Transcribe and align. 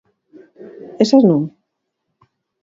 Esas 1.03 1.21
non? 1.29 1.43